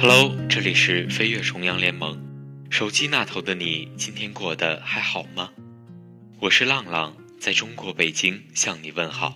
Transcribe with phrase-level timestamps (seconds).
[0.00, 2.16] Hello，这里是飞跃重阳联盟。
[2.70, 5.50] 手机那头的你，今天过得还好吗？
[6.38, 9.34] 我是浪浪，在中国北京向你问好。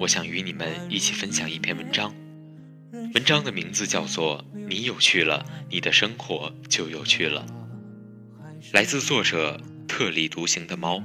[0.00, 2.12] 我想与你们一起分享一篇文章，
[3.14, 7.46] 文章的名字叫做《你有趣了，你的生活就有趣了》，
[8.74, 11.00] 来自作者特立独行的猫。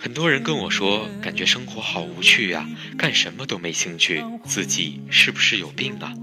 [0.00, 6.14] 很多人跟我说，感觉生活好无趣啊，干什么都没兴趣，自己是不是有病啊？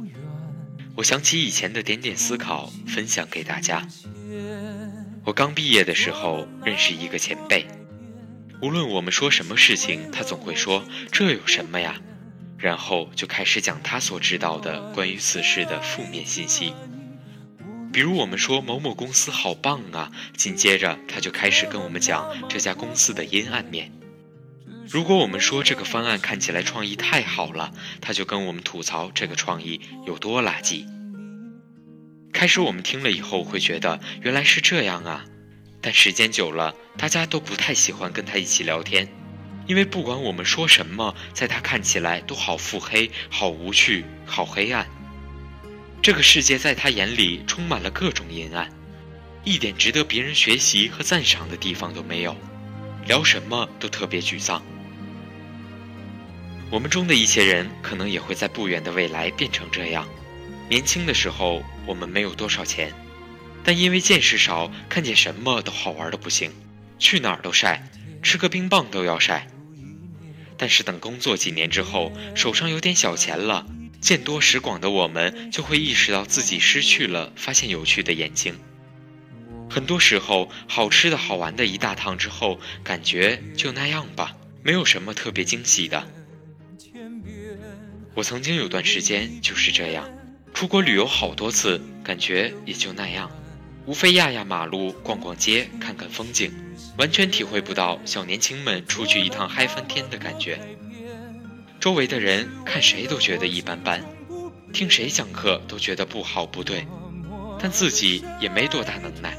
[0.96, 3.86] 我想起以前的点点思考，分享给大家。
[5.26, 7.68] 我刚毕业的时候认识一个前辈，
[8.62, 12.00] 无论我们说什么事情，他总会说这有什么呀，
[12.58, 16.74] 然后就开始讲他所知道的关于此事的负面信息。
[17.96, 23.90] 比如我们说某某公司好棒啊，紧接着他就开始跟我们讲这家公司的阴暗面。
[24.86, 27.72] 如果我们说这个方案看起来创意太好了，
[28.02, 30.86] 他就跟我们吐槽这个创意有多垃圾。
[32.34, 35.24] 开始我们听了以后会觉得原来是这样啊，
[35.80, 39.08] 但时间久了，大家都不太喜欢跟他一起聊天，
[39.68, 44.86] 因为不管我们说什么，在他看起来都好腹黑、好无趣、好黑暗。
[46.06, 48.70] 这个世界在他眼里充满了各种阴暗，
[49.44, 52.38] 一点值得别人学习和赞赏的地方都没有，
[53.08, 54.62] 聊什么都特别沮丧。
[56.70, 60.08] 我们中的一些人可能也会在不远的未来变成这样。
[60.70, 62.94] 年轻的时候我们没有多少钱，
[63.64, 66.52] 但因为见识少，看见什么都好玩的不行，
[67.00, 67.82] 去哪儿都晒，
[68.22, 69.48] 吃个冰棒都要晒。
[70.56, 73.66] 但是等工作几年之后，手上有点小钱了。
[74.06, 78.54] 见多识广的我们，就会意识到自己失去了发现有趣的眼睛。
[79.68, 86.08] 很多时候，好吃的好玩的一大趟之后，感觉就那样吧，没有什么特别惊喜的。
[88.14, 90.08] 我曾经有段时间就是这样，
[90.54, 93.32] 出国旅游好多次，感觉也就那样，
[93.88, 96.54] 无非压压马路、逛逛街、看看风景，
[97.00, 100.60] 完全体会不到小年轻们出去一趟嗨翻天的感觉。
[101.86, 104.04] 周围的人看谁都觉得一般般，
[104.74, 106.88] 听谁讲课都觉得不好不对，
[107.60, 109.38] 但自己也没多大能耐，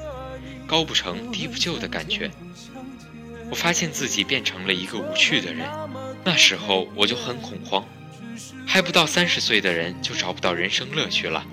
[0.64, 2.30] 高不成低不就的感觉。
[3.50, 5.68] 我发现自己变成了一个无趣的人，
[6.22, 7.84] 那时候我就很恐慌，
[8.64, 11.44] 还不到三十岁的人就找不到人生乐趣了。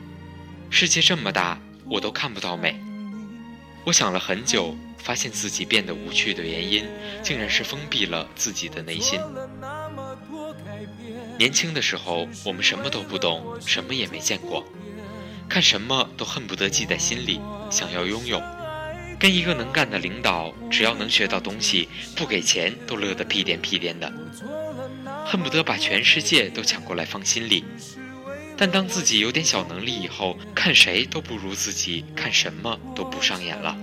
[0.69, 2.79] 世界这么大，我都看不到美。
[3.83, 6.85] 我想了很久，发现自己变得无趣的原因，
[7.23, 9.19] 竟然是封闭了自己的内心。
[11.37, 14.63] 年轻的时候，我们什么都不懂，什么也没见过，
[15.49, 18.41] 看什么都恨不得记在心里，想要拥有。
[19.19, 24.11] 跟一个能干的领导，只要能学到东西，不给钱都乐得屁颠屁颠的，
[25.25, 27.63] 恨不得把全世界都抢过来放心里。
[28.55, 33.75] 但当自己有点小能力以后，看谁都不如自己，看什么都不上眼了。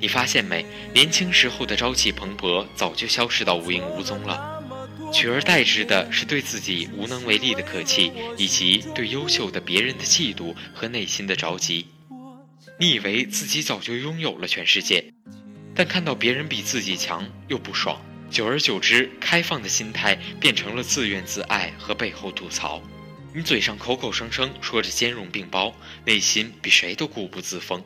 [0.00, 0.64] 你发现没？
[0.92, 4.57] 年轻时候的朝气蓬勃，早就消失到无影无踪了。
[5.12, 11.86] 取而代之的是对自己无能为力的可气，以及对优秀的别人的嫉妒和内心的着急。
[12.78, 15.12] 你以为自己早就拥有了全世界，
[15.74, 18.00] 但看到别人比自己强又不爽。
[18.30, 22.82] 久而久之，开放的心态变成了自怨自艾和背后吐槽。
[23.34, 27.82] 你嘴上口口声声说着兼容并包，内心比谁都固步自封。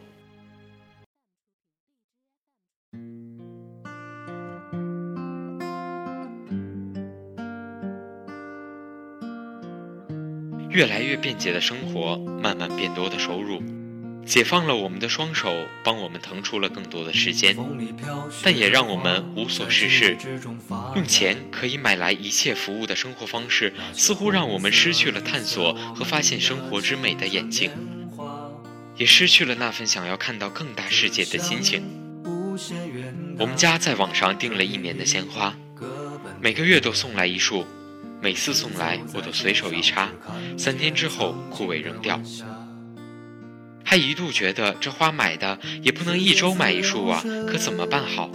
[10.73, 13.63] 越来越便捷的生活，慢慢变多的收入，
[14.25, 17.55] 解放了我们的双手，帮我们腾出了更多的时间，
[18.43, 20.17] 但也让我们无所事事。
[20.97, 27.71] 用钱可以买来一切服务的生活方式，似乎让我们失去了探索和发现生活之美的眼睛，
[28.97, 31.85] 也失去了那份想要看到更大世界的心情。
[33.39, 35.55] 我们家在网上订了一年的鲜花，
[36.41, 37.67] 每个月都送来一束。
[38.23, 40.09] 每次送来，我都随手一插，
[40.57, 42.21] 三天之后枯萎扔掉。
[43.85, 48.31] 还一度觉得这花买的也不能一周买一束啊，可怎么办好？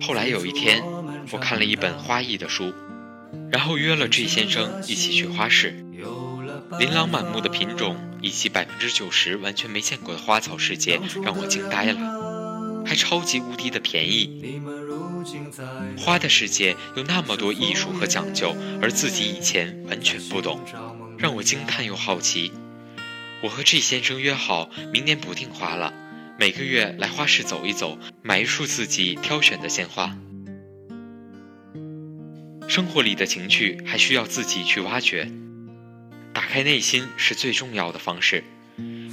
[0.00, 0.80] 后来有一天，
[1.32, 2.72] 我看了一本花艺的书，
[3.50, 5.84] 然后约了 G 先生一起去花市。
[6.78, 11.98] 琳琅满目的品种以及百分之九十完全没见过的花草世界，让我惊呆了，
[12.84, 14.60] 还超级无敌的便宜。
[15.96, 20.60] 花的世界有那么多艺术和讲究，而自己以前完全不懂，
[21.18, 22.52] 让我惊叹又好奇。
[23.42, 25.92] 我和 G 先生约好，明年不订花了，
[26.38, 30.16] 每个月来花市走一走，买一束自己挑选的鲜花。
[32.68, 35.30] 生活里的情趣还需要自己去挖掘。
[36.32, 38.44] 打开内心是最重要的方式。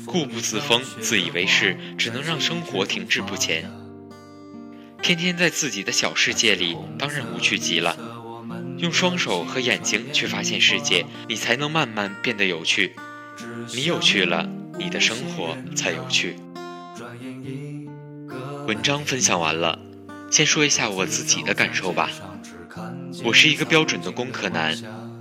[0.05, 3.69] 固步自封、自以为是，只能让生活停滞不前。
[5.01, 7.97] 天天在自己的小世界里，当然无趣极了。
[8.77, 12.95] 用双手和眼睛去发现世界，你才能慢慢变得有趣。
[13.73, 16.35] 你有趣了，你的生活才有趣。
[18.67, 19.79] 文章分享完了，
[20.31, 22.09] 先说一下我自己的感受吧。
[23.23, 24.75] 我是一个标准的工科男，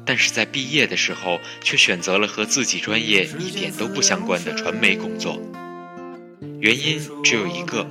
[0.05, 5.41] 但是在毕业的时候却选择了和自己专业一点都不相关的传媒工作。
[6.61, 7.87] 原因只有一个，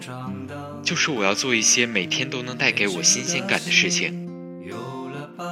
[0.84, 4.30] 就是我要做一些每天都能带给我新鲜感的事情。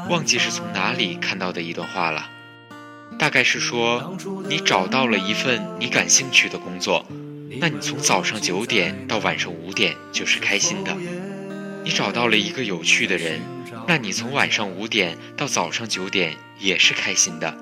[0.09, 2.29] 忘记是从哪里看到的一段话了，
[3.17, 4.17] 大概是说，
[4.47, 7.05] 你找到了一份你感兴趣的工作，
[7.59, 10.91] 那你从早上九点到晚上五点就是开心的；
[11.83, 13.39] 你找到了一个有趣的人，
[13.87, 17.57] 那你从晚上五点到早上九点也是开心的。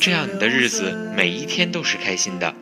[0.00, 2.54] 这样你的日子每一天都是开心的。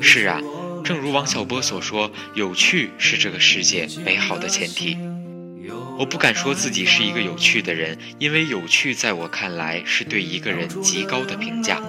[0.00, 0.40] 是啊，
[0.84, 4.96] 正如王小波所说，有趣是这个世界美好的前提。
[5.98, 11.80] 我不敢说自己是一个有趣的人，因为有趣在我看来是对一个人极高的评价。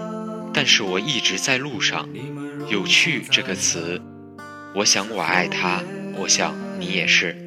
[0.53, 2.07] 但是我一直在路上，
[2.69, 3.99] 有趣这个词，
[4.75, 5.81] 我想我爱他，
[6.15, 7.44] 我想你也是。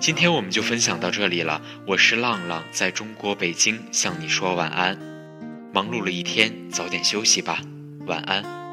[0.00, 4.98] 今天我们就分享到这里了，我是浪浪，在中国北京向你说晚安。
[5.72, 7.60] 忙碌了一天，早点休息吧，
[8.06, 8.67] 晚安。